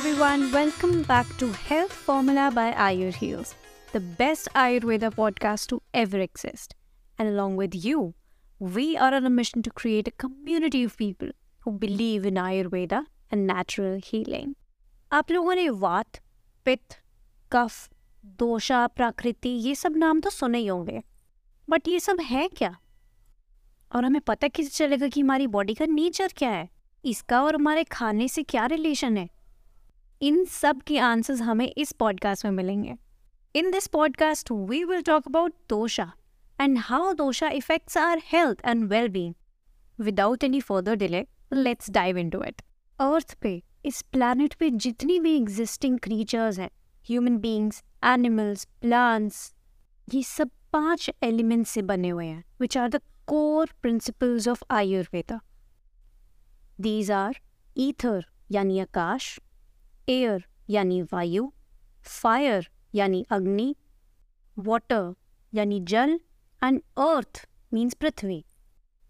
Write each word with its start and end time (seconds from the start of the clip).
everyone, 0.00 0.50
welcome 0.50 1.02
back 1.02 1.26
to 1.36 1.52
Health 1.52 1.92
Formula 1.92 2.50
by 2.50 2.72
Ayur 2.72 3.14
Heals, 3.14 3.54
the 3.92 4.00
best 4.00 4.48
Ayurveda 4.54 5.10
podcast 5.14 5.66
to 5.66 5.82
ever 5.92 6.18
exist. 6.18 6.74
And 7.18 7.28
along 7.28 7.56
with 7.56 7.74
you, 7.74 8.14
we 8.58 8.96
are 8.96 9.12
on 9.12 9.26
a 9.26 9.28
mission 9.28 9.60
to 9.60 9.70
create 9.70 10.08
a 10.08 10.10
community 10.12 10.84
of 10.84 10.96
people 10.96 11.32
who 11.58 11.72
believe 11.72 12.24
in 12.24 12.36
Ayurveda 12.36 13.00
and 13.30 13.46
natural 13.46 13.98
healing. 14.06 14.54
आप 15.12 15.30
लोगों 15.30 15.54
ने 15.54 15.68
वात 15.82 16.20
पित्त 16.66 16.96
कफ 17.52 17.88
दोषा 18.40 18.86
प्राकृति 18.96 19.48
ये 19.66 19.74
सब 19.74 19.96
नाम 19.96 20.20
तो 20.20 20.30
सुने 20.30 20.58
ही 20.58 20.66
होंगे 20.66 21.02
बट 21.68 21.88
ये 21.88 22.00
सब 22.00 22.20
है 22.30 22.46
क्या 22.56 22.74
और 23.94 24.04
हमें 24.04 24.20
पता 24.20 24.48
कैसे 24.48 24.70
चलेगा 24.70 25.08
कि 25.08 25.20
हमारी 25.20 25.46
बॉडी 25.58 25.74
का 25.74 25.86
नेचर 25.90 26.32
क्या 26.36 26.50
है 26.50 26.68
इसका 27.04 27.42
और 27.42 27.54
हमारे 27.54 27.84
खाने 27.98 28.28
से 28.28 28.42
क्या 28.42 28.66
रिलेशन 28.74 29.16
है 29.16 29.28
इन 30.22 30.44
सब 30.44 30.82
के 30.82 30.98
आंसर्स 30.98 31.40
हमें 31.40 31.72
इस 31.78 31.92
पॉडकास्ट 31.92 32.44
में 32.44 32.52
मिलेंगे। 32.52 32.96
In 33.54 33.70
this 33.70 33.86
podcast 33.86 34.50
we 34.50 34.84
will 34.84 35.02
talk 35.02 35.26
about 35.26 35.54
dosha 35.68 36.12
and 36.60 36.78
how 36.78 37.12
dosha 37.12 37.48
affects 37.48 37.96
our 37.96 38.20
health 38.24 38.60
and 38.64 38.84
well 38.84 39.08
being 39.08 39.34
without 40.00 40.44
any 40.44 40.60
further 40.60 40.94
delay 40.94 41.26
let's 41.52 41.90
dive 41.90 42.18
into 42.30 42.42
it 42.44 42.62
earth 43.00 43.34
पे, 43.34 43.62
इस 43.84 44.02
प्लानट 44.02 44.54
पे 44.54 44.70
जितनी 44.70 45.20
भी 45.20 45.36
एग्जिस्टिंग 45.36 45.98
क्रीचर्स 45.98 46.58
हैं 46.58 46.70
ह्यूमन 47.04 47.36
बींग्स 47.36 47.84
एनिमल्स 48.04 48.64
प्लांट्स 48.64 49.54
ये 50.14 50.22
सब 50.22 50.50
पाँच 50.72 51.10
elements 51.22 51.70
से 51.70 51.82
बने 51.82 52.08
हुए 52.08 52.26
हैं 52.26 52.44
which 52.60 52.78
are 52.78 52.88
the 52.88 53.00
core 53.26 53.70
principles 53.82 54.48
of 54.48 54.62
Ayurveda 54.70 55.40
these 56.80 57.10
are 57.10 57.36
ether 57.76 58.26
यानी 58.50 58.80
आकाश 58.80 59.40
एयर 60.08 60.44
यानी 60.70 61.02
वायु 61.02 61.50
फायर 62.02 62.68
यानी 62.94 63.24
अग्नि 63.30 63.74
वाटर 64.56 65.14
यानी 65.52 65.80
जल 65.80 66.18
एंड 66.62 66.80
अर्थ 66.98 67.46
मीन्स 67.72 67.94
पृथ्वी। 67.94 68.44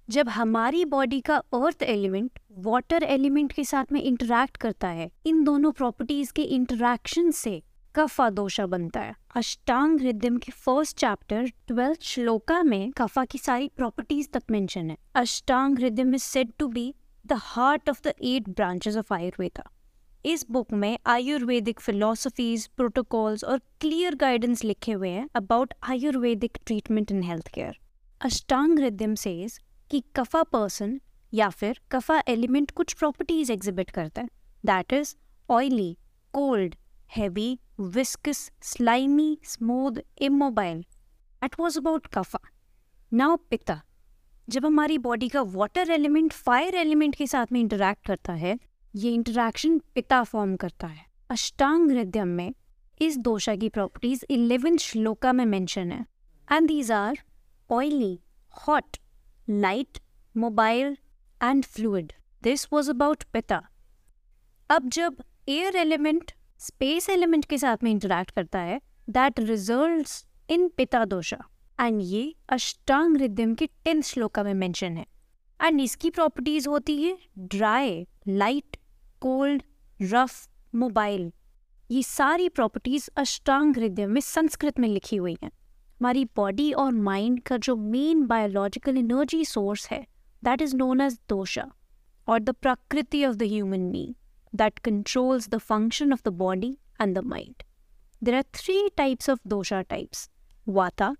जब 0.08 0.28
हमारी 0.28 0.84
बॉडी 0.84 1.20
का 1.20 1.36
अर्थ 1.36 1.82
एलिमेंट 1.82 2.38
वाटर 2.58 3.02
एलिमेंट 3.02 3.52
के 3.52 3.64
साथ 3.64 3.92
में 3.92 4.00
इंटरैक्ट 4.02 4.56
करता 4.56 4.88
है, 4.88 5.10
इन 5.26 5.42
दोनों 5.44 5.72
प्रॉपर्टीज़ 5.72 6.32
के 6.32 6.42
इंटरैक्शन 6.42 7.30
से 7.30 7.62
कफा 7.94 8.28
दोषा 8.30 8.66
बनता 8.66 9.00
है। 9.00 9.14
अष्टांग 9.36 10.00
रिद्म 10.00 10.38
के 10.38 10.52
फ़र्स्ट 10.52 10.96
चैप्टर 10.96 11.48
ट्वेल्थ 11.66 12.02
श्लोका 12.02 12.62
में 12.62 12.90
कफा 12.92 13.24
की 13.24 13.38
सारी 13.38 13.70
प्रॉपर्टीज़ 13.76 14.28
तक 14.28 14.42
मेंशन 14.50 14.90
है। 14.90 14.96
Ashtanga 15.14 15.78
rhythm 15.78 16.14
is 16.14 16.22
said 16.22 16.52
to 16.58 16.68
be 16.68 16.94
the 17.26 17.38
heart 17.42 17.90
of 17.90 18.00
the 18.04 18.14
eight 18.22 18.48
branches 18.48 18.96
of 18.96 19.14
Ayurveda 19.14 19.70
इस 20.24 20.44
बुक 20.50 20.72
में 20.72 20.98
आयुर्वेदिक 21.06 21.78
फिलोसफीज 21.80 22.66
प्रोटोकॉल्स 22.76 23.44
और 23.44 23.60
क्लियर 23.80 24.14
गाइडेंस 24.14 24.64
लिखे 24.64 24.92
हुए 24.92 25.08
हैं 25.08 25.28
about 25.36 25.72
Ayurvedic 25.82 26.58
treatment 26.66 27.12
in 27.12 27.22
health 27.22 27.48
care 27.48 27.78
Ashtanga 28.20 28.78
rhythm 28.78 29.14
says 29.14 29.58
कि 29.90 30.02
कफा 30.16 30.42
पर्सन 30.42 30.98
या 31.32 31.48
फिर 31.50 31.80
कफा 31.92 32.22
एलिमेंट 32.28 32.70
कुछ 32.70 32.92
प्रॉपर्टीज़ 32.92 33.52
एग्जिबिट 33.52 33.90
करता 33.90 34.22
है. 34.22 34.28
That 34.64 34.92
is 34.92 35.14
oily 35.48 35.96
cold 36.34 36.74
heavy 37.10 37.58
viscous 37.80 38.50
slimy 38.62 39.36
smooth 39.44 40.02
immobile 40.22 40.84
it 41.42 41.60
was 41.60 41.78
about 41.78 42.06
kapha. 42.14 42.40
Now 43.12 43.36
pitta, 43.50 43.82
जब 44.48 44.66
हमारी 44.66 44.98
बॉडी 44.98 45.28
का 45.28 45.42
वाटर 45.42 45.90
एलिमेंट 45.90 46.32
फायर 46.32 46.74
एलिमेंट 46.76 47.14
के 47.14 47.26
साथ 47.26 47.52
में 47.52 47.60
इंटरेक्ट 47.60 48.06
करता 48.06 48.32
है 48.32 48.58
ये 48.94 49.10
इंटरैक्शन 49.14 49.78
पिता 49.94 50.22
फॉर्म 50.22 50.54
करता 50.56 50.86
है। 50.86 51.04
अष्टांग 51.30 51.90
हृदय 51.90 52.24
में 52.24 52.52
इस 53.00 53.16
दोषा 53.18 53.54
की 53.56 53.68
प्रॉपर्टीज़ 53.68 54.24
इलेवेंथ 54.30 54.78
श्लोका 54.78 55.32
में 55.32 55.44
मेंशन 55.44 55.92
है। 55.92 56.04
And 56.48 56.66
these 56.68 56.90
are 56.92 57.18
oily 57.70 58.18
hot 58.54 58.96
light 59.50 59.98
mobile 60.34 60.96
and 61.40 61.64
fluid 61.64 62.12
this 62.42 62.66
was 62.72 62.90
about 62.90 63.22
pitta. 63.32 63.62
अब 64.70 64.88
जब 64.88 65.22
एयर 65.48 65.76
एलिमेंट 65.76 66.32
स्पेस 66.60 67.08
एलिमेंट 67.10 67.44
के 67.44 67.58
साथ 67.58 67.84
में 67.84 67.90
इंटरैक्ट 67.90 68.30
करता 68.30 68.58
है 68.58 68.80
दैट 69.10 69.40
रिज़ल्ट 69.40 70.50
इन 70.50 70.68
पिता 70.68 71.04
दोषा। 71.04 71.42
एंड 71.80 72.00
ये 72.02 72.34
अष्टांग 72.48 73.16
रिद्यम 73.16 73.54
के 73.54 73.66
टेंथ 73.84 74.02
श्लोका 74.02 74.42
में 74.42 74.54
मेंशन 74.54 74.96
है। 74.96 75.06
एंड 75.60 75.80
इसकी 75.80 76.10
प्रॉपर्टीज़ 76.10 76.68
होती 76.68 77.02
है 77.02 77.16
dry 77.38 78.06
light 78.28 78.76
cold 79.20 79.62
rough 80.00 80.48
mobile 80.74 81.30
ये 81.90 82.02
सारी 82.02 82.48
प्रॉपर्टीज़ 82.48 83.08
अष्टांग 83.16 83.76
हृदय 83.76 84.06
में 84.06 84.20
संस्कृत 84.20 84.78
में 84.80 84.88
लिखी 84.88 85.16
हुई 85.16 85.36
हैं। 85.42 85.50
हमारी 85.50 86.24
बॉडी 86.36 86.70
और 86.72 86.92
माइंड 86.92 87.40
का 87.42 87.56
जो 87.56 87.76
मेन 87.76 88.26
बायोलॉजिकल 88.26 88.96
एनर्जी 88.96 89.44
सोर्स 89.44 89.88
है 89.90 90.00
that 90.42 90.62
is 90.62 90.76
known 90.76 91.00
as 91.00 91.18
dosha 91.28 91.70
और 92.28 92.38
the 92.38 92.50
prakriti 92.52 93.24
of 93.24 93.36
the 93.36 93.42
human 93.42 93.90
being 93.90 94.14
that 94.52 94.78
controls 94.78 95.48
the 95.48 95.58
function 95.58 96.12
of 96.12 96.22
the 96.24 96.32
body 96.38 96.76
and 97.00 97.18
the 97.18 97.24
mind 97.24 97.62
there 98.22 98.34
are 98.34 98.42
three 98.54 98.88
types 98.96 99.30
of 99.30 99.40
dosha 99.48 99.82
types 99.82 100.28
vata 100.66 101.14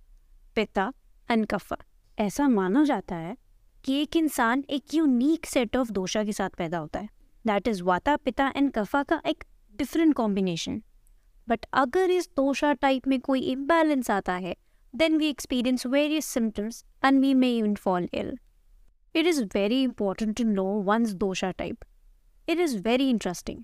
pitta 0.57 0.93
and 1.29 1.47
कफा 1.47 1.77
ऐसा 2.19 2.49
माना 2.49 2.85
जाता 2.85 3.17
है 3.17 3.37
कि 3.85 4.03
एक 4.03 4.17
इंसान 4.17 4.65
एक 4.71 4.95
unique 4.95 5.47
set 5.47 5.77
of 5.77 5.93
दोषा 5.93 6.25
के 6.25 6.33
साथ 6.33 6.51
पैदा 6.51 6.79
होता 6.79 7.01
है। 7.01 7.09
दैट 7.45 7.69
इज़ 7.69 7.83
वाता 7.83 8.17
पिता 8.19 8.53
एंड 8.57 8.71
कफा 8.73 9.03
का 9.03 9.21
एक 9.27 9.45
डिफरेंट 9.75 10.15
कॉम्बिनेशन 10.15 10.81
बट 11.49 11.67
अगर 11.75 12.11
इस 12.11 12.29
दोषा 12.37 12.73
टाइप 12.73 13.07
में 13.09 13.19
कोई 13.21 13.41
इम्बैलेंस 13.51 14.11
आता 14.11 14.35
है 14.37 14.55
then 14.95 15.17
we 15.17 15.29
experience 15.29 15.87
various 15.87 16.27
symptoms 16.29 16.85
and 17.05 17.21
we 17.21 17.33
may 17.35 17.57
even 17.57 17.75
fall 17.77 18.09
ill 18.15 18.37
it 19.15 19.27
is 19.27 19.43
very 19.55 19.83
important 19.83 20.37
to 20.37 20.45
know 20.45 20.65
one's 20.85 21.13
dosha 21.17 21.51
type 21.59 21.85
it 22.49 22.61
is 22.61 22.77
very 22.79 23.09
interesting 23.11 23.63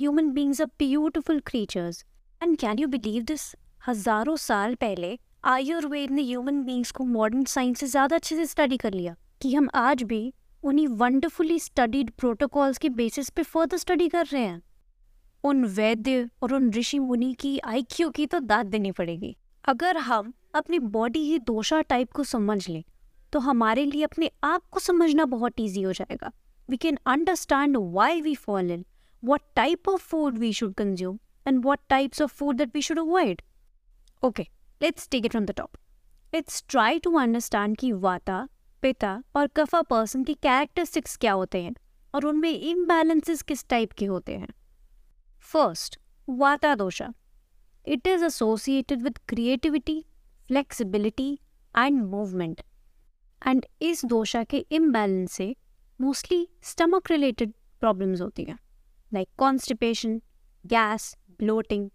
human 0.00 0.30
beings 0.30 0.60
are 0.60 0.66
beautiful 0.78 1.40
creatures 1.46 2.04
and 2.40 2.56
can 2.58 2.78
you 2.78 2.88
believe 2.88 3.22
this 3.24 3.54
हज़ारों 3.88 4.36
साल 4.36 4.74
पहले 4.74 5.18
आयुर्वेद 5.44 6.10
ने 6.10 6.22
human 6.22 6.62
beings 6.62 6.90
को 6.90 7.04
modern 7.04 7.44
science 7.44 7.80
से 7.80 7.86
ज़्यादा 7.86 8.16
अच्छे 8.16 8.36
से 8.36 8.46
study 8.46 8.76
कर 8.76 8.92
लिया 8.92 9.14
कि 9.42 9.54
हम 9.54 9.68
आज 9.74 10.02
भी 10.02 10.32
उन्हीं 10.66 10.86
वंडरफुली 10.90 11.58
स्टडीड 11.58 12.10
प्रोटोकॉल्स 12.10 12.78
के 12.78 12.88
बेसिस 12.90 13.28
पे 13.30 13.42
फर्दर 13.42 13.76
स्टडी 13.76 14.08
कर 14.08 14.26
रहे 14.26 14.42
हैं। 14.42 14.62
उन 15.44 15.64
वैद्य 15.66 16.28
और 16.42 16.52
उन 16.54 16.70
ऋषि 16.72 16.98
मुनि 16.98 17.32
की 17.40 17.58
आईक्यू 17.58 18.08
की 18.10 18.26
तो 18.26 18.40
दाद 18.40 18.66
देनी 18.66 18.90
पड़ेगी। 18.92 19.36
अगर 19.64 19.96
हम 19.98 20.32
अपनी 20.54 20.78
बॉडी 20.78 21.20
ही 21.20 21.38
दोषा 21.40 21.80
टाइप 21.82 22.12
को 22.12 22.24
समझ 22.24 22.68
लें 22.68 22.82
तो 23.32 23.38
हमारे 23.38 23.84
लिए 23.84 24.02
अपने 24.04 24.30
आप 24.44 24.62
को 24.70 24.80
समझना 24.80 25.24
बहुत 25.26 25.60
ईजी 25.60 25.82
हो 25.82 25.92
जाएगा। 25.92 26.32
We 26.68 26.76
can 26.76 26.98
understand 27.06 27.76
why 27.92 28.20
we 28.20 28.34
fall 28.34 28.70
in 28.70 28.84
what 29.22 29.40
type 29.56 29.88
of 29.88 30.02
food 30.02 30.38
we 30.38 30.52
should 30.52 30.74
consume 30.74 31.18
and 31.48 31.64
what 31.64 31.78
types 31.88 32.22
of 32.22 32.34
food 32.34 32.56
that 32.56 32.74
we 32.74 32.82
should 32.82 32.98
avoid 32.98 33.42
okay 34.22 34.46
let's 34.80 35.08
take 35.08 35.24
it 35.24 35.30
from 35.30 35.46
the 35.46 35.54
top 35.56 35.76
let's 36.32 36.64
try 36.68 36.98
to 36.98 37.16
understand 37.18 37.76
की 37.76 37.92
वाता 37.92 38.46
पिता 38.86 39.22
और 39.36 39.46
कफा 39.46 39.80
person 39.82 40.24
के 40.24 40.34
characteristics 40.34 41.16
क्या 41.16 41.32
होते 41.32 41.62
हैं 41.62 41.74
और 42.14 42.24
उनमें 42.26 42.50
imbalances 42.50 43.42
किस 43.42 43.68
टाइप 43.68 43.92
के 43.92 44.06
होते 44.06 44.36
हैं? 44.36 44.48
First 45.44 45.98
vata 46.28 46.74
dosha 46.74 47.12
it 47.86 48.06
is 48.06 48.24
associated 48.24 49.02
with 49.02 49.18
creativity 49.28 49.98
flexibility 50.48 51.32
and 51.74 52.02
movement 52.02 52.60
and 53.42 53.66
इस 53.82 54.04
दोषा 54.04 54.44
के 54.44 54.58
इम्बैलेंस 54.70 55.32
से 55.32 55.54
मोस्टली 56.00 56.46
स्टमक 56.62 57.10
रिलेटेड 57.10 57.52
प्रॉब्लम्स 57.80 58.20
होती 58.20 58.44
हैं। 58.44 58.58
Like 59.12 59.28
constipation 59.38 60.20
gas 60.64 61.16
bloating 61.38 61.88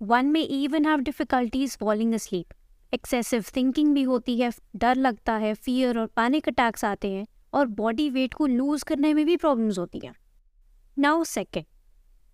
one 0.00 0.26
may 0.26 0.40
even 0.40 0.86
have 0.86 1.00
difficulties 1.00 1.76
falling 1.78 2.14
asleep 2.14 2.54
excessive 2.94 3.44
thinking 3.56 3.94
भी 3.94 4.02
होती 4.02 4.40
है 4.40 4.50
डर 4.76 4.96
लगता 4.96 5.36
है 5.36 5.54
फियर 5.54 5.98
और 5.98 6.06
पैनिक 6.06 6.48
अटैक्स 6.48 6.84
आते 6.84 7.10
हैं 7.12 7.26
और 7.54 7.66
बॉडी 7.66 8.10
वेट 8.10 8.34
को 8.34 8.46
लूज 8.46 8.82
करने 8.82 9.14
में 9.14 9.26
भी 9.26 9.36
प्रॉब्लम्स 9.36 9.78
होती 9.78 9.98
हैं। 9.98 10.14
Now 10.98 11.24
second 11.24 11.66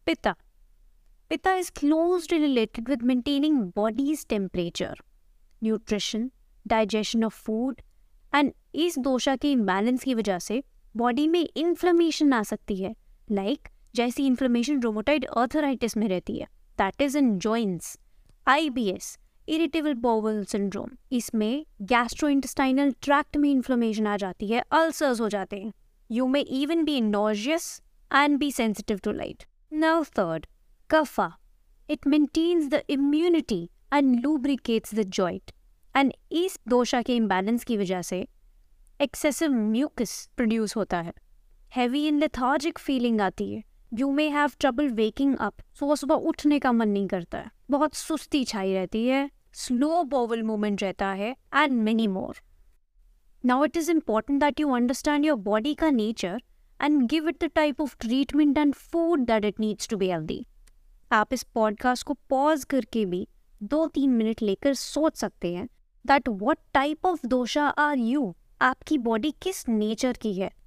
pitta. 0.06 0.34
Pitta 1.28 1.54
is 1.54 1.70
closely 1.72 2.38
related 2.38 2.88
with 2.88 3.02
maintaining 3.02 3.60
body's 3.76 4.26
temperature 4.26 5.00
nutrition 5.62 6.30
digestion 6.66 7.24
of 7.24 7.42
food 7.42 7.80
and 8.34 8.52
इस 8.74 8.98
दोषा 8.98 9.36
के 9.36 9.52
इम्बैलेंस 9.52 10.04
की 10.04 10.14
वजह 10.14 10.38
से 10.38 10.62
बॉडी 10.96 11.28
में 11.28 11.48
इन्फ्लेमेशन 11.56 12.32
आ 12.32 12.42
सकती 12.42 12.76
है 12.76 12.94
लाइक 13.30 13.58
like, 13.58 13.96
जैसी 13.96 14.26
इन्फ्लेमेशन 14.26 14.80
रोमोटाइड 14.80 15.24
अर्थराइटिस 15.24 15.96
में 15.96 16.08
रहती 16.08 16.38
है 16.38 16.46
that 16.78 17.02
is 17.02 17.18
in 17.18 17.38
joints 17.38 17.98
IBS 18.48 19.18
irritable 19.48 19.94
bowel 19.94 20.44
syndrome 20.44 20.90
इसमें 21.12 21.64
गैस्ट्रोइंटेस्टाइनल 21.82 22.94
ट्रैक्ट 23.02 23.36
में 23.36 23.50
इन्फ्लोमेशन 23.50 24.06
आ 24.06 24.16
जाती 24.16 24.48
है 24.48 24.64
अल्सर्स 24.72 25.20
हो 25.20 25.28
जाते 25.28 25.60
हैं। 25.60 25.72
You 26.10 26.26
may 26.26 26.40
even 26.40 26.84
be 26.84 27.00
nauseous 27.00 27.82
and 28.14 28.38
be 28.38 28.52
sensitive 28.52 29.00
to 29.04 29.12
light 29.12 29.44
now 29.72 30.04
third 30.18 30.46
kapha. 30.90 31.32
It 31.90 32.08
maintains 32.08 32.70
the 32.72 32.80
immunity 32.90 33.60
and 33.94 34.22
lubricates 34.26 34.96
the 34.98 35.04
joint. 35.20 35.52
And 35.96 36.12
इस 36.32 36.58
दोषा 36.68 37.02
के 37.02 37.16
इम्बैलेंस 37.16 37.64
की 37.64 37.76
वजह 37.76 38.02
से 38.02 38.26
एक्सेसिव 39.00 39.52
म्यूकस 39.52 40.30
प्रोड्यूस 40.36 40.76
होता 40.76 41.00
है। 41.00 41.12
हैवी 41.74 42.06
इन 42.08 42.18
लेथार्जिक 42.18 42.78
फीलिंग 42.78 43.20
आती 43.20 43.52
है। 43.54 43.62
You 43.98 44.10
may 44.12 44.28
have 44.28 44.50
trouble 44.60 44.88
waking 44.88 45.36
up 45.36 45.54
सुबह 45.78 45.94
सुबह 45.94 46.14
उठने 46.14 46.58
का 46.58 46.72
मन 46.72 46.88
नहीं 46.88 47.06
करता 47.06 47.38
है। 47.38 47.50
बहुत 47.70 47.94
सुस्ती 47.94 48.44
छाई 48.44 48.72
रहती 48.72 49.06
है। 49.06 49.30
स्लो 49.52 50.02
बोवल 50.02 50.42
मूवमेंट 50.42 50.82
रहता 50.82 51.08
है 51.08 51.36
and 51.54 51.72
many 51.72 52.06
more 52.06 52.36
now 53.44 53.64
it 53.64 53.76
is 53.76 53.90
important 53.90 54.40
that 54.40 54.60
you 54.60 54.70
understand 54.70 55.26
your 55.26 55.36
body 55.36 55.74
का 55.74 55.90
nature 55.90 56.42
and 56.82 57.02
give 57.02 57.28
it 57.28 57.44
the 57.44 57.44
type 57.44 57.80
of 57.80 57.96
treatment 58.00 58.58
and 58.58 58.74
food 58.74 59.20
that 59.20 59.44
it 59.44 59.60
needs 59.60 59.88
to 59.88 59.96
be 59.96 60.08
healthy 60.08 60.46
आप 61.12 61.32
इस 61.32 61.42
podcast 61.42 62.06
को 62.06 62.14
pause 62.14 62.64
करके 62.64 63.06
भी 63.06 63.28
दो 63.62 63.86
तीन 63.86 64.10
मिनट 64.10 64.42
लेकर 64.42 64.74
सोच 64.74 65.16
सकते 65.16 65.54
हैं 65.54 65.68
that 66.06 66.28
what 66.28 66.58
type 66.72 67.06
of 67.06 67.26
dosha 67.26 67.66
are 67.66 67.98
you 67.98 68.34
आपकी 68.60 68.98
बॉडी 68.98 69.34
किस 69.42 69.68
नेचर 69.68 70.12
की 70.12 70.34
है? 70.34 70.63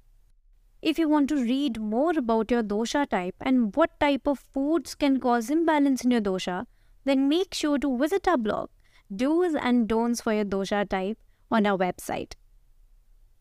If 0.83 0.99
you 0.99 1.07
want 1.09 1.29
to 1.29 1.41
read 1.43 1.77
more 1.95 2.17
about 2.17 2.51
your 2.51 2.61
dosha 2.61 3.03
type 3.11 3.47
and 3.47 3.71
what 3.77 3.89
type 3.99 4.29
of 4.29 4.43
foods 4.53 4.95
can 5.03 5.17
cause 5.25 5.51
imbalance 5.51 6.05
in 6.05 6.11
your 6.11 6.21
dosha 6.21 6.65
then 7.07 7.27
make 7.27 7.55
sure 7.55 7.79
to 7.79 7.95
visit 7.97 8.29
a 8.29 8.35
blog 8.35 8.69
do's 9.09 9.55
and 9.55 9.87
don'ts 9.87 10.21
for 10.21 10.33
your 10.33 10.45
dosha 10.45 10.87
type 10.89 11.17
on 11.51 11.65
our 11.65 11.77
website. 11.77 12.33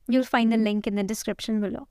You'll 0.09 0.25
find 0.25 0.53
the 0.53 0.57
link 0.57 0.87
in 0.87 0.97
the 0.97 1.05
description 1.05 1.61
below. 1.61 1.87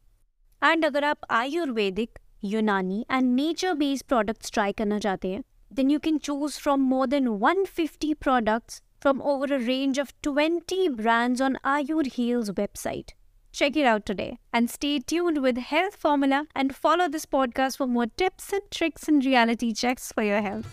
And 0.61 0.85
अगर 0.85 1.03
आप 1.03 1.25
Ayurvedic 1.31 2.19
Unani 2.43 3.05
and 3.11 3.33
nature 3.35 3.73
based 3.73 4.05
products 4.07 4.51
try 4.51 4.71
करना 4.71 4.99
चाहते 4.99 5.27
हैं 5.27 5.43
then 5.71 5.91
you 5.91 5.99
can 6.05 6.19
choose 6.27 6.57
from 6.61 6.81
more 6.93 7.07
than 7.07 7.27
150 7.39 8.13
products 8.25 8.81
from 9.03 9.21
over 9.31 9.47
a 9.55 9.59
range 9.67 9.99
of 10.03 10.11
20 10.27 10.89
brands 10.97 11.43
on 11.45 11.55
Ayur 11.73 12.05
Heal's 12.15 12.51
website. 12.57 13.13
Check 13.55 13.75
it 13.75 13.85
out 13.85 14.05
today 14.05 14.39
and 14.53 14.69
stay 14.69 14.99
tuned 14.99 15.41
with 15.41 15.57
Health 15.57 15.95
Formula 15.95 16.45
and 16.55 16.75
follow 16.75 17.07
this 17.09 17.25
podcast 17.25 17.77
for 17.77 17.87
more 17.87 18.07
tips 18.17 18.53
and 18.53 18.61
tricks 18.71 19.07
and 19.07 19.25
reality 19.25 19.73
checks 19.73 20.11
for 20.11 20.23
your 20.23 20.41
health. 20.41 20.65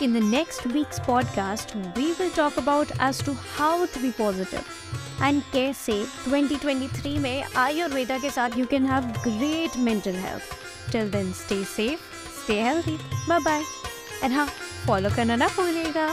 In 0.00 0.12
the 0.12 0.20
next 0.20 0.66
week's 0.66 0.98
podcast, 0.98 1.74
we 1.96 2.12
will 2.14 2.30
talk 2.30 2.56
about 2.56 2.90
as 2.98 3.18
to 3.18 3.34
how 3.34 3.86
to 3.86 3.98
be 4.00 4.12
positive 4.12 4.66
and 5.22 5.42
कैसे 5.52 6.04
2023 6.24 7.18
में 7.18 7.44
Ayurveda 7.44 8.20
के 8.20 8.30
साथ 8.30 8.56
you 8.56 8.66
can 8.66 8.84
have 8.84 9.12
great 9.22 9.76
mental 9.76 10.14
health. 10.14 10.56
Till 10.90 11.08
then, 11.08 11.32
stay 11.34 11.62
safe, 11.64 12.00
stay 12.44 12.56
healthy. 12.56 12.98
Bye 13.28 13.40
bye. 13.44 13.62
And 14.22 14.32
हाँ, 14.32 14.48
follow 14.86 15.14
करना 15.16 15.36
ना 15.36 15.48
भूलिएगा. 15.56 16.08